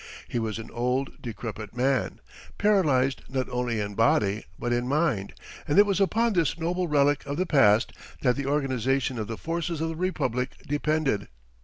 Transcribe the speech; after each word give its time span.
He 0.27 0.39
was 0.39 0.57
an 0.57 0.71
old, 0.73 1.21
decrepit 1.21 1.75
man, 1.77 2.21
paralyzed 2.57 3.21
not 3.29 3.47
only 3.49 3.79
in 3.79 3.93
body, 3.93 4.45
but 4.57 4.73
in 4.73 4.87
mind; 4.87 5.33
and 5.67 5.77
it 5.77 5.85
was 5.85 6.01
upon 6.01 6.33
this 6.33 6.57
noble 6.57 6.87
relic 6.87 7.23
of 7.27 7.37
the 7.37 7.45
past 7.45 7.93
that 8.21 8.35
the 8.35 8.47
organization 8.47 9.19
of 9.19 9.27
the 9.27 9.37
forces 9.37 9.79
of 9.79 9.89
the 9.89 9.95
Republic 9.95 10.55
depended. 10.67 11.27